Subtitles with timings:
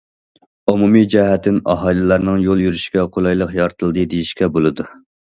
[0.71, 4.87] ئومۇمىي جەھەتتىن ئاھالىلەرنىڭ يول يۈرۈشىگە قولايلىق يارىتىلدى دېيىشكە بولىدۇ.